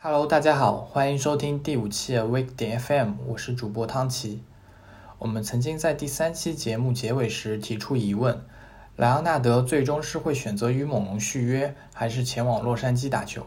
[0.00, 4.42] Hello，大家好，欢迎收听第五期的 Week 点 FM，我是主播汤奇。
[5.18, 8.40] 我们曾经在第三期节目结尾时提出疑问：
[8.96, 13.46] 莱昂纳德最终是会选择与猛龙续约，还是前往洛杉矶打球？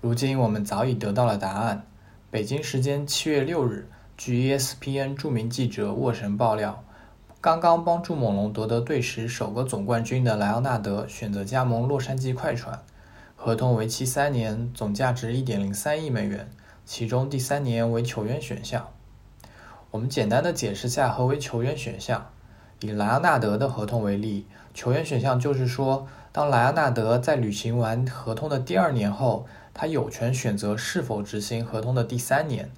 [0.00, 1.86] 如今我们早已得到了答案。
[2.30, 3.88] 北京时间七月六日，
[4.22, 6.84] 据 ESPN 著名记者沃神爆料，
[7.40, 12.82] 刚刚帮助猛龙夺得队史首个总冠军的莱昂纳德选择加盟洛杉矶快船，
[13.34, 16.50] 合同为期三年，总价值一点零三亿美元，
[16.84, 18.90] 其中第三年为球员选项。
[19.90, 22.26] 我们简单的解释下何为球员选项。
[22.80, 32.70] 以莱昂纳德的合同为例，球员选项就是说，当莱昂纳德在履行完合同的第二年后，他有权选择是否执行合同的第三年。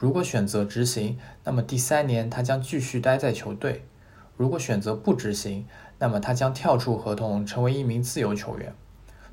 [0.00, 3.82] 如果选择执行，那么第三年他将继续待在球队；
[4.34, 5.66] 如果选择不执行，
[5.98, 8.72] 那么他将跳出合同，成为一名自由球员。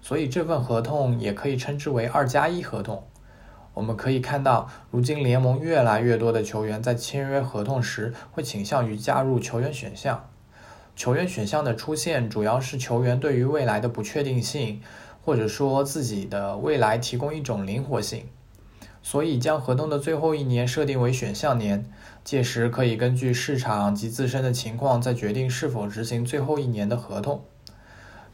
[0.01, 3.01] 所以这份合同也可以称之为“二加一合同”。
[3.75, 10.29] 我们可以看到，如今联盟越来越多的球员在签约合同时会倾向于加入球员选项。
[10.97, 14.81] 球员选项的出现，主要是球员对于未来的不确定性，
[15.23, 18.25] 或者说自己的未来提供一种灵活性，
[19.09, 21.89] 所以将合同的最后一年设定为选项年，
[22.25, 27.41] 届时可以根据市场及自身的情况再决定是否执行最后一年的合同。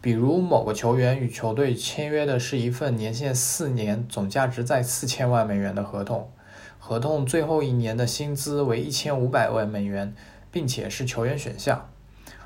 [0.01, 6.31] 比如某个球员与球队签约的是一份年限四年、总价值在四千万美元的合同，
[6.79, 10.15] 合同最后一年的薪资为一千五百万美元，
[10.49, 11.87] 并且是球员选项。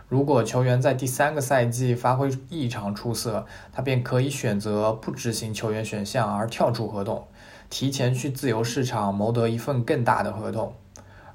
[0.09, 7.25] 如果球员在第三个赛季发挥异常出色，他便可以选择不执行球员选项而跳出合同，
[7.69, 10.73] 提前去自由市场谋得一份更大的合同。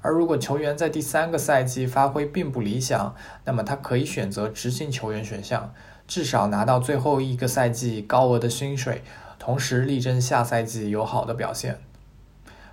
[0.01, 5.73] 而如果球员在第三个赛季发挥并不理想，那么他可以选择执行球员选项。
[6.05, 9.01] 至少拿到最后一个赛季高额的薪水，
[9.39, 11.79] 同时力争下赛季有好的表现。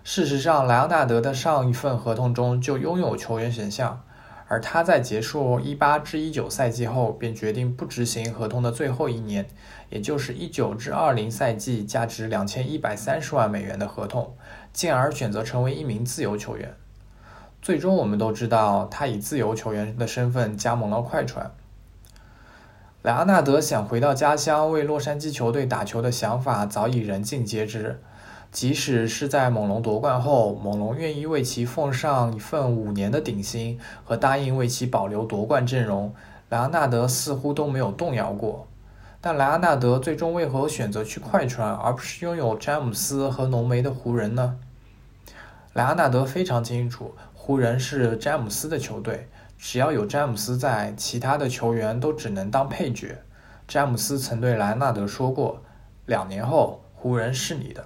[0.03, 4.03] 事实上，莱昂纳德的上一份合同中就拥有球员选项，
[4.51, 9.47] 而他在结束一八至一九赛季后便决定不执行合同的最后一年，
[9.91, 14.35] 也就是一九至二零赛季价值两千一百三十万美元的合同，
[14.73, 16.75] 进而选择成为一名自由球员。
[17.63, 21.53] 最终，我们都知道他以自由球员的身份加盟了快船。
[23.03, 28.03] 莱昂纳德想回到家乡为洛杉矶球队打球的想法早已人尽皆知。
[28.53, 36.13] 即使是在猛龙夺冠后，猛龙愿意为其奉上一份五年的顶薪和答应为其保留夺冠阵容，
[36.49, 38.67] 莱昂纳德似乎都没有动摇过。
[39.21, 44.57] 但莱昂纳德最终为何选择去快船，而不是拥有詹姆斯和浓眉的湖人呢？
[45.75, 49.29] 莱昂纳德非常清楚，湖人是詹姆斯的球队。
[49.59, 53.19] 只要有詹姆斯在，其他的球员都只能当配角。
[53.69, 55.63] 詹姆斯曾对莱昂纳德说过
[56.07, 57.85] ：“两年后，湖人是你的。”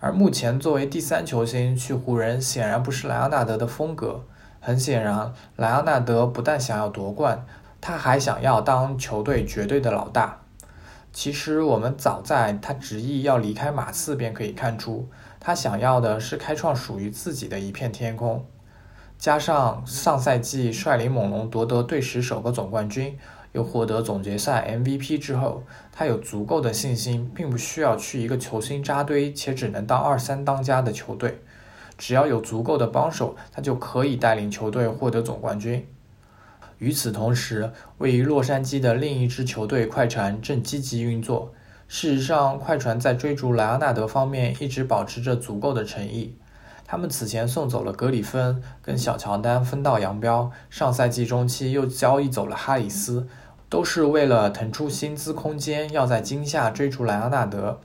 [0.00, 4.24] 而目前作为第三球星去湖人，显然不是莱昂纳德的风格。
[4.60, 7.44] 很显然，莱昂纳德不但想要夺冠，
[7.80, 10.40] 他还想要当球队绝对的老大。
[11.12, 15.08] 其实，我们早在他执意要离开马刺便可以看出，
[15.40, 18.44] 他想要的是开创属于自己的一片天空。
[19.18, 23.18] 加上上赛季率领猛龙夺得队史首个总冠军，
[23.62, 31.40] 获得总决赛 MVP 之后，他有足够的信心，并不需要去一个球星扎堆且只能当二三当家的球队。
[31.96, 35.86] 只要有足够的帮手，他就可以带领球队获得总冠军。
[36.78, 41.52] 与此同时，位于洛杉矶的另一支球队快船正积极运作。
[41.88, 46.36] 事实上，快船在追逐莱昂纳德方面一直保持着足够的诚意。
[46.86, 50.50] 他们此前送走了格里芬，跟小乔丹分道扬镳。
[50.70, 53.26] 上赛季中期又交易走了哈里斯，
[53.68, 57.80] 都是为了腾出薪资空间，要在今夏追逐莱昂纳德。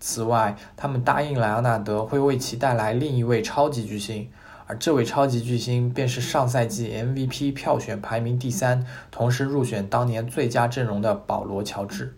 [0.00, 4.28] 此外，他们答应莱昂纳德会为其带来另一位超级巨星，
[4.66, 12.14] 而这位超级巨星便是上赛季 MVP 票选排名第三，同时入选当年最佳阵容的保罗·乔治。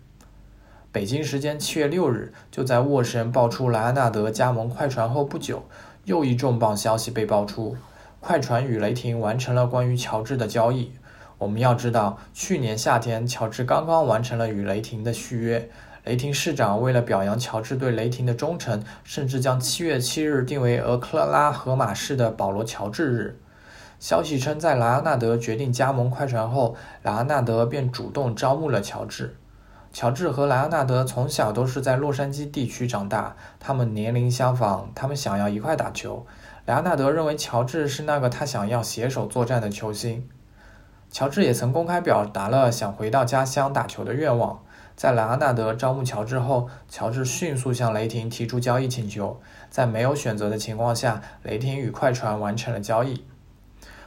[0.91, 5.63] 北京时间七月六日，就在沃神爆出莱昂纳德加盟快船后不久。
[6.05, 7.77] 又一重磅消息被爆出，
[8.19, 10.91] 快船与雷霆完成了关于乔治的交易。
[11.39, 15.69] 我们要知道，去年夏天乔治刚刚完成了与雷霆的续约。
[16.03, 23.39] 雷霆市长为了表扬乔治对雷霆的忠诚，甚至将七月七日定为俄克拉荷马市的保罗·乔治日。
[23.99, 29.35] 消息称，在莱昂纳德决定加盟快船后，莱昂纳德便主动招募了乔治。
[29.91, 36.25] 乔治和莱昂纳德从小都是在洛杉矶地区长大，他们年龄相仿，他们想要一块打球。
[36.65, 40.27] 莱昂纳德认为乔治是那个他想要携手作战的球星。
[41.11, 44.63] 乔治也曾公开表达了想回到家乡打球的愿望。
[44.95, 49.39] 在莱昂纳德招募乔治后，乔治迅速向雷霆提出交易请求。
[49.69, 53.25] 在没有选择的情况下，雷霆与快船完成了交易。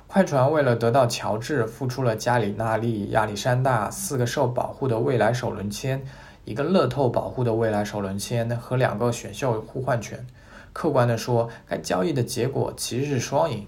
[0.06, 6.04] 快船为了得到乔治，付出了加里纳利、亚历山大四个受保护的未来首轮签，
[6.44, 10.26] 一个乐透保护的未来首轮签和两个选秀互换权。
[10.74, 13.66] 客观地说，该交易的结果其实是双赢。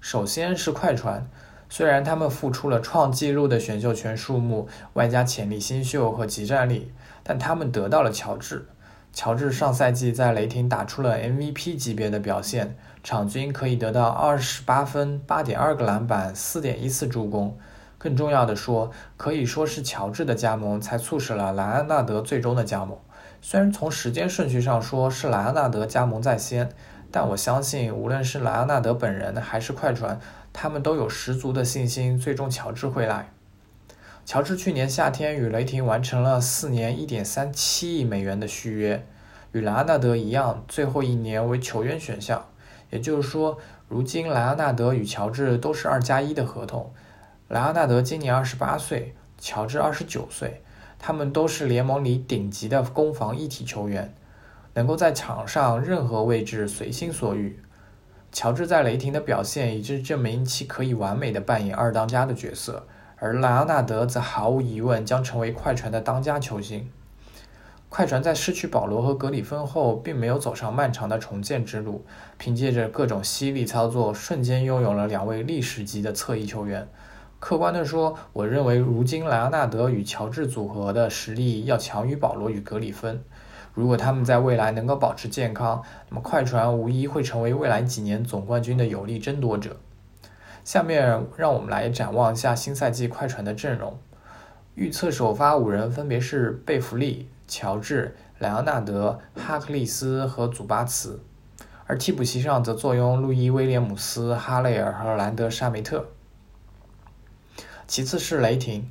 [0.00, 1.28] 首先是快船。
[1.72, 8.66] 虽然他们付出了创纪录的选秀权数目，外加潜力新秀和集战力，但他们得到了乔治。
[9.12, 17.56] 乔治上赛季在雷霆打出了 MVP 级别的表现，场均可以得到二十八分、八点二个篮板、四点一次助攻。
[17.98, 22.98] 更重要的说，可以说是乔治的加盟才促使了莱昂纳德最终的加盟。
[23.42, 26.70] 虽然从时间顺序上说是莱昂纳德加盟在先，
[27.12, 30.20] 但我相信无论是莱昂纳德本人还是快船。
[30.52, 33.30] 他们都有十足的信心，最终乔治会来。
[34.26, 39.06] 乔治去年夏天与雷霆完成了四年一点三七亿美元的续约，
[39.52, 42.46] 与莱昂纳德一样，最后一年为球员选项。
[42.90, 43.58] 也就是说，
[43.88, 46.92] 如今莱昂纳德与乔治都是二加一的合同。
[47.46, 50.62] 莱昂纳德今年二十八岁，乔治二十九岁，
[50.98, 54.12] 他们都是联盟里顶级的攻防一体球员，
[54.80, 57.60] 能够在场上任何位置随心所欲。
[58.32, 62.86] 乔治在雷霆的表现，已经证明其可以完美的扮演二当家的角色，
[63.16, 66.88] 而莱昂纳德则毫无疑问将成为快船的当家球星。
[67.90, 72.06] 快船在失去保罗和格里芬后，并没有走上漫长的重建之路，
[72.38, 76.88] 凭借着各种犀利操作，瞬间拥有了两位历史级的侧翼球员。
[77.38, 83.22] 客观地说，我认为如今莱昂纳德与乔治组合的实力要强于保罗与格里芬。
[83.74, 89.76] 如果他们在未来能够保持健康，那么快船无疑会成为未来几年总冠军的有力争夺者。
[90.64, 93.98] 下面让我们来展望一下新赛季快船的阵容。
[94.74, 101.20] 预测首发五人分别是贝弗利、乔治、莱昂纳德、哈克利斯和祖巴茨，
[101.86, 106.06] 而替补席上则坐拥路易威廉姆斯、哈雷尔和兰德沙梅特。
[107.86, 108.90] 其次是雷霆。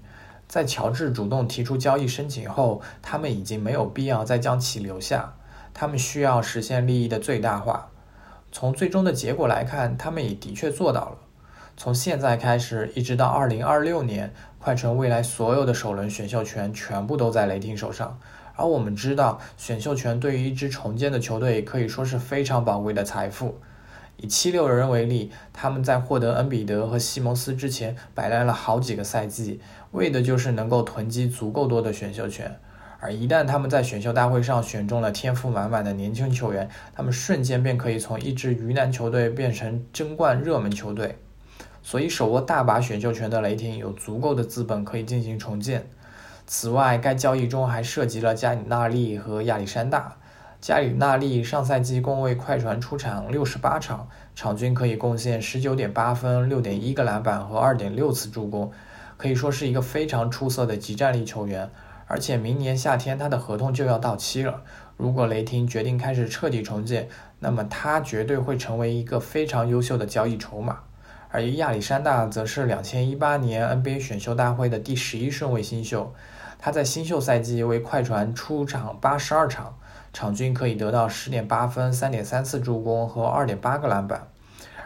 [0.50, 5.36] 在乔治主动提出交易申请后，他们已经没有必要再将其留下。
[5.76, 7.92] 他们需要实现利益的最大化。
[8.52, 11.18] 从最终的结果来看，他们也的确做到了。
[11.78, 18.20] 从现在开始，一直到二零二六年，快船未来所有的首轮选秀权全部都在雷霆手上。
[18.56, 23.60] 而我们知道，选秀权对于一支重建的球队可以说是非常宝贵的财富。
[24.22, 29.62] 以七六人为例，他们在获得恩比德和西蒙斯之前，摆烂了好几个赛季，
[29.92, 32.60] 为的就是能够囤积足够多的选秀权。
[33.00, 41.18] 而一旦他们在选秀大会上选中了天赋满满的年轻球员，他们瞬间便可以从一支鱼腩球队变成争冠热门球队。
[41.82, 45.88] 所以，手握大把选秀权的雷霆有足够的资本可以进行重建。
[46.46, 50.18] 此外，该交易中还涉及了加里纳利和亚历山大。
[50.62, 58.70] 加里纳利上赛季共为快船出场六十八场，场均可以贡献十九点八分、六点一个篮板和二点六次助攻，
[59.16, 61.70] 可以说是一个非常出色的集战力球员。
[62.08, 64.64] 而且明年夏天他的合同就要到期了，
[64.98, 67.08] 如果雷霆决定开始彻底重建，
[67.40, 70.80] 那么他绝对会成为一个非常优秀的交易筹码。
[71.30, 76.14] 而亚历山大则是两千一八年 NBA 选秀大会的第十一顺位新秀，
[76.58, 79.79] 他在新秀赛季为快船出场八十二场。
[80.12, 84.28] 场均可以得到十点八分、三点三次助攻和二点八个篮板，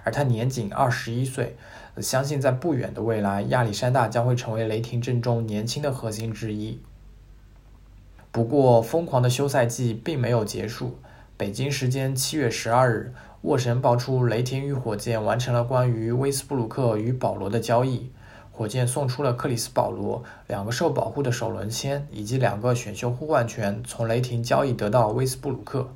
[0.04, 1.56] 而他年仅二十一岁，
[1.98, 6.80] 相信在不远的未来，亚历山大将会成为雷霆阵中年轻的核心之一。
[8.32, 10.98] 不过，疯狂的休赛季并没有结束。
[11.38, 18.12] 北京时间七月十二日，沃神爆出雷霆与火箭完成了关于威斯布鲁克与保罗的交易。
[18.56, 25.90] 火箭送出了克里斯保罗两个受保护的首轮签，以及两个选秀互换权，从雷霆交易得到威斯布鲁克。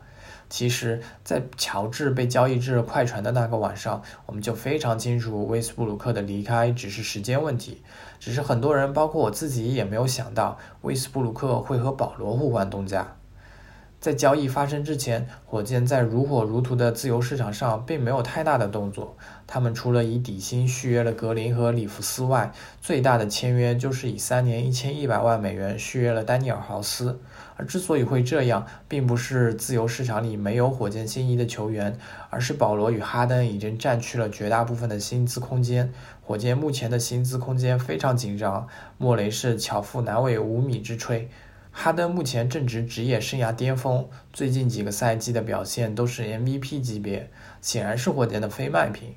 [0.50, 7.84] 其实，在乔治被交易至快船的那个晚上，我们就非常清楚威斯布鲁克的离开只是时间问题。
[8.18, 13.17] 只是很多人，包括我自己，也没有想到威斯布鲁克会和保罗互换东家。
[14.08, 19.18] 在交易发生之前，火箭在如火如荼的自由市场上并没有太大的动作。
[19.46, 27.20] 他们除了以底薪续约了格林和里弗斯外，最大的签约就是以三年一千一百万美元续约了丹尼尔豪斯。
[27.58, 32.00] 而之所以会这样，并不是自由市场里没有火箭心仪的球员，
[32.30, 35.92] 而是保罗与哈登已经占据了绝大部分的薪资空间。
[36.22, 41.26] 火箭目前的薪资空间非常紧张，莫雷是巧妇难为无米之炊。
[41.80, 47.30] 哈登目前正值职业生涯巅峰，最近几个赛季的表现都是 MVP 级别，
[47.62, 49.14] 显然是火箭的非卖品。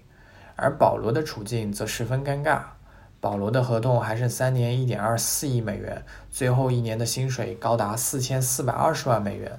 [0.56, 2.60] 而保罗的处境则十分尴尬，
[3.18, 9.58] 保罗的合同还剩三年，一点二四亿美元，最后一年的薪水高达四千四百二十万美元。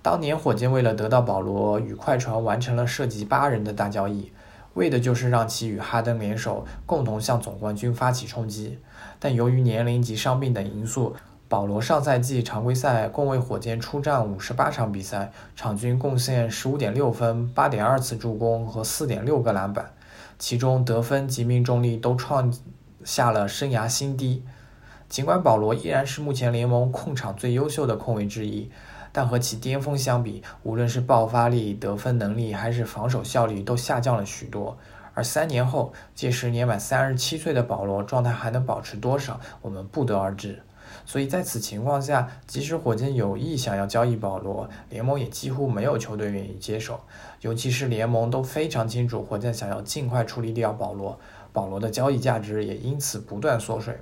[0.00, 4.32] 当年火箭为了得到保罗，与快船完成了涉及八人的大交易，
[4.72, 8.78] 为的就是让其与哈登联手，共同向总冠军发起冲击。
[9.18, 11.14] 但由于年龄及伤病等因素，
[11.52, 19.92] 保罗上赛季常规赛共为火箭出战五十八场比赛，场均贡献十五点六分、八点二次助攻和四点六个篮板，
[20.38, 22.50] 其中得分及命中率都创
[23.04, 24.42] 下了生涯新低。
[25.10, 28.70] 尽管保罗依然是目前联盟控场最优秀的控卫之一，
[29.12, 34.78] 但和其巅峰相比，无论是爆发力、得分能力还是防守效率都下降了许多。
[35.12, 40.62] 而三年后，届时年满三十七岁的保罗状态还能保持多少，我们不得而知。
[41.04, 47.00] 所以在此情况下，即使火箭有意想要交易保罗，联盟也几乎没有球队愿意接手。
[47.40, 51.18] 尤其是联盟都非常清楚，火箭想要尽快处理掉保罗，
[51.52, 53.98] 保罗的交易价值也因此不断缩水。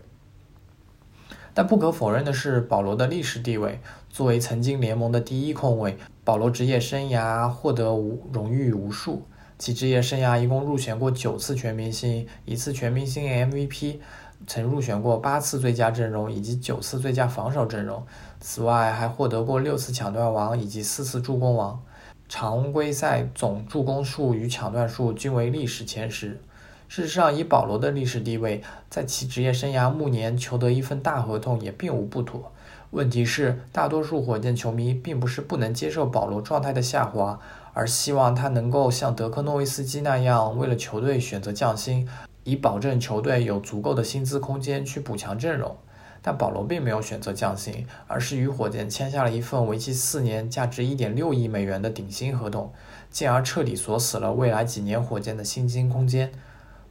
[1.53, 9.27] 但不可否认的是，保罗的历史地位，作为曾经联盟的第一控卫，保罗职业生涯获得无荣誉无数，
[9.59, 13.99] 其职业生涯一共入选过九次全明星，一次全明星 MVP。
[14.47, 18.05] 曾入选过八次最佳阵容以及九次最佳防守阵容，
[18.41, 21.81] 此外还获得过六次抢断王以及四次助攻王，
[22.29, 26.41] 常规赛总助攻数与抢断数均为历史前十。
[26.89, 32.51] 事实上，以保罗的历史地位，在其职业生涯暮年求得一份大合同也并无不妥。
[32.91, 37.39] 问题是，大多数火箭球迷并不是不能接受保罗状态的下滑，
[37.73, 42.09] 而希望他能够像德克诺维斯基那样，为了球队选择降薪。
[42.45, 45.77] 以保证球队有足够的薪资空间去补强阵容，
[46.23, 52.73] 但保罗并没有选择降薪，而是与火箭签下了一份为期四年、价值1.6亿美元的顶薪合同，
[53.11, 56.33] 进而彻底锁死了未来几年火箭的薪金空间。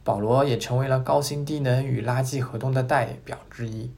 [0.02, 3.90] 保罗也成为了高薪低能与垃圾合同的代表之一。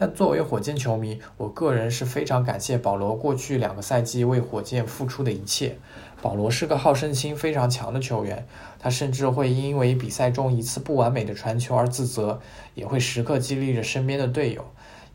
[0.00, 5.76] 但作为火箭球迷，我个人是非常感谢保罗过去两个赛季为火箭付出的一切。
[6.22, 8.46] 保罗是个好胜心非常强的球员，
[8.78, 12.40] 他甚至会因为比赛中一次不完美的传球而自责，
[12.76, 14.64] 也会时刻激励着身边的队友。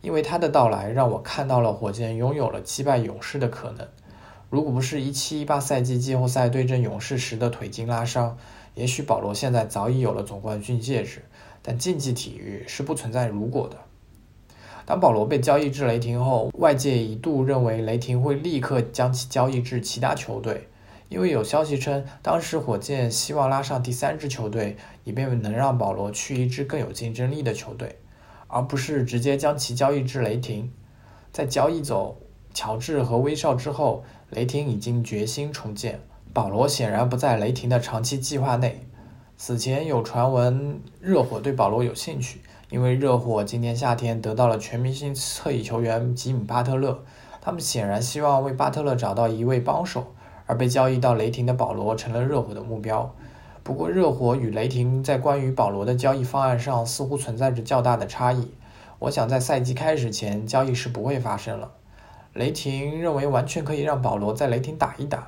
[0.02, 3.88] 因为他的到来，让我看到了火箭拥有了击败勇士的可能。
[4.50, 8.38] 如果不是17-18赛季季后赛对阵勇士时的腿筋拉伤，
[8.76, 11.24] 也许保罗现在早已有了总冠军戒指。
[11.62, 13.78] 但竞技体育是不存在如果的。
[14.86, 20.68] 当保罗被交易至雷霆后，外界一度认为雷霆会立刻将其交易至其他球队，
[21.08, 27.98] 因为有消息称，当时火箭希望拉上第三支球队，以便能让保罗去一支更有竞争力的球队，
[28.48, 30.72] 而不是直接将其交易至雷霆。
[31.32, 32.18] 在交易走
[32.54, 36.02] 乔治和威少之后，雷霆已经决心重建，
[36.34, 38.86] 保罗显然不在雷霆的长期计划内。
[39.38, 42.42] 此前有传闻，热火对保罗有兴趣。
[42.74, 47.04] 因为热火今年夏天得到了全明星侧翼球员吉米·巴特勒，
[47.40, 50.08] 他们显然希望为巴特勒找到一位帮手，
[50.48, 53.14] 而被交易到雷霆的保罗成了热火的目标。
[53.62, 58.50] 不过，热火与雷霆在关于保罗的交易方案上似乎存在着较大的差异。
[58.98, 61.74] 我想在赛季开始前，交易是不会发生了。
[62.34, 65.28] 雷霆认为完全可以让保罗在雷霆打一打，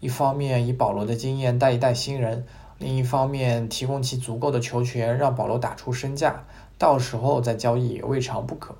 [0.00, 2.46] 一方面以保罗的经验带一带新人，
[2.78, 6.44] 另一方面提供其足够的球权，让保罗打出身价。
[6.78, 8.76] 到时候再交易也未尝不可。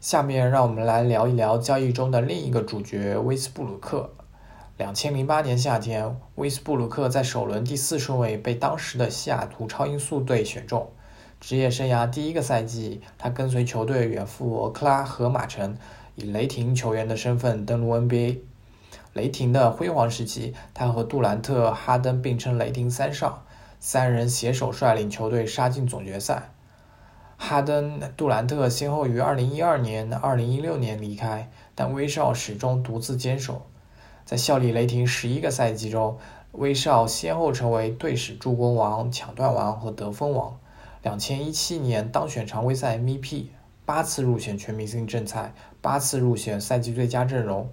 [0.00, 4.10] 下面让我们来聊一聊交易中的另一个主角威斯布鲁克。
[4.76, 10.90] 两千零八年夏天，威斯布鲁克在首轮第四顺位被当时的西雅图超音速队选中。
[11.40, 15.76] 职业生涯第一个赛季，他跟随球队远赴俄克拉荷马城，
[16.14, 18.38] 以雷霆球员的身份登陆 NBA。
[19.12, 23.44] 雷霆的辉煌时期，他和杜兰特、哈登并称雷霆三少。
[23.78, 26.51] 三人携手率领球队杀进总决赛。
[27.44, 33.62] 哈登、杜兰特先后于2012年、2016年离开，但威少始终独自坚守。
[34.24, 36.18] 在效力雷霆十一个赛季中，
[36.52, 40.56] 威少先后成为队史助攻王、抢断王和得分王。
[41.02, 43.46] 2017年当选常规赛 MVP，
[43.84, 47.68] 八次入选全明星正赛，八次入选赛季最佳阵容。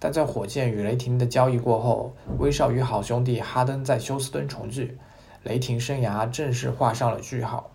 [0.00, 4.98] 但在火箭与雷霆的交易过后，威少与好兄弟哈登在休斯敦重聚。
[5.44, 7.70] 雷霆生涯正式画上了句号。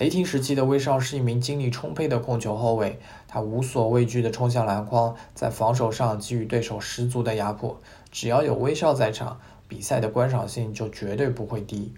[0.00, 7.78] 雷霆时期的威少是一名精力充沛的控球后卫，他无所畏惧地冲向篮筐，在防守上给予对手十足的压迫。
[8.10, 9.38] 只要有威少在场，
[9.68, 11.92] 比赛的观赏性就绝对不会低。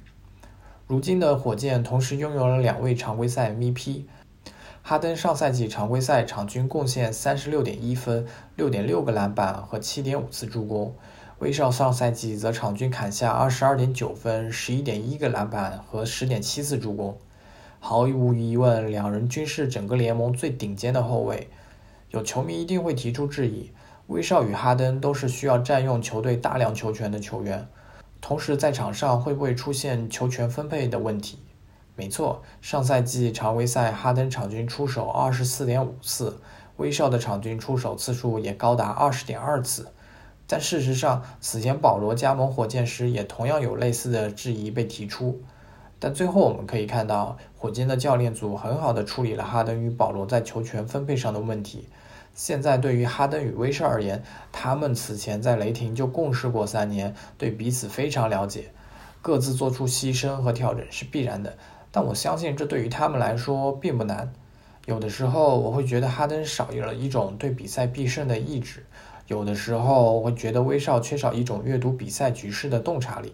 [0.89, 4.03] 如今的火箭同时拥有了两位常规赛 MVP，
[4.83, 10.93] 哈登上赛季常规赛场均贡献三十六点一分、六点六个篮板和七点五次助攻。
[11.39, 17.17] 威少上赛季则场均砍下二十二点九分、十一点一个篮板和十点七次助攻。
[17.85, 21.49] 毫无疑问，两人均是整个联盟最顶尖的后卫。
[22.11, 23.73] 有球迷一定会提出质疑：
[24.07, 27.67] 威少与哈登都是需要占用球队大量球权的球员，
[28.21, 31.41] 同时在场上会不会出现球权分配的问题？
[31.97, 36.39] 没错，上赛季常规赛哈登场均出手二十四点五次，
[36.77, 39.89] 威少的场均出手次数也高达二十点二次。
[40.47, 45.43] 但事实上，此前保罗加盟火箭时也同样有类似的质疑被提出。
[46.05, 51.87] 但最后我们可以看到，火箭的教练组很好的处理了哈登与保罗在球权分配上的问题。
[52.35, 58.73] 现在对于哈登与威少而言，他们此前在雷霆就共事过三年，对彼此非常了解，
[59.21, 61.55] 各自做出牺牲和调整是必然的。
[61.93, 64.33] 但我相信这对于他们来说并不难。
[64.87, 68.85] 有的时候我会觉得哈登少了一种对比赛必胜的意志，
[69.29, 73.33] 有的时候我会觉得威少缺少一种阅读比赛局势的洞察力。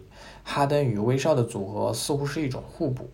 [0.50, 3.10] 哈登与威少的组合似乎是一种互补。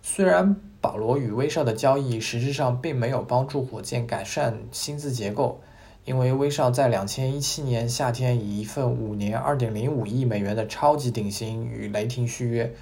[0.00, 5.60] 虽然保罗与威少的交易实质上并没有帮助火箭改善薪资结构，
[6.04, 12.72] 因为威少在两千一七年夏天以一份五年二点零五亿美元的超级顶薪与雷霆续约。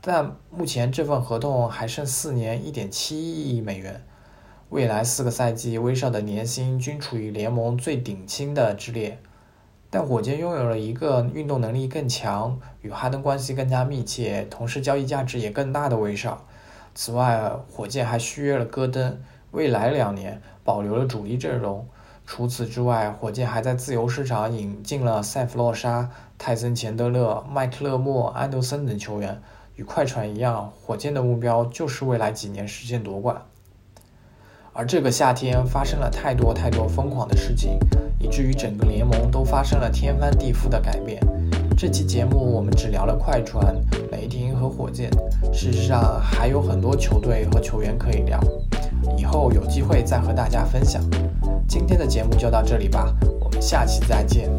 [0.00, 4.04] 但目前这份合同还剩四年一点七亿美元，
[4.68, 9.18] 未来四个赛季威少的年薪均处于联盟最顶薪的之列。
[9.94, 16.44] 但火箭拥有了一个运动能力更强、与哈登关系更加密切、同时交易价值也更大的威少。
[16.96, 19.22] 此外，火箭还续约了戈登，
[19.52, 21.86] 未来两年保留了主力阵容。
[22.26, 29.40] 除此之外，火箭还在自由市场引进了塞弗洛沙、泰森钱德勒、麦克勒莫、安德森等球员。
[29.76, 33.42] 与快船一样，火箭的目标就是未来几年实现夺冠。
[34.76, 37.78] 而这个夏天发生了太多太多疯狂的事情，
[38.18, 41.22] 以至于整个联盟都发生了天翻地覆的改变。
[41.76, 43.76] 这期节目我们只聊了快船、
[44.10, 45.08] 雷霆和火箭，
[45.52, 48.40] 事实上还有很多球队和球员可以聊，
[49.16, 51.00] 以后有机会再和大家分享。
[51.68, 54.50] 今天的节目就到这里吧，我们下期再见。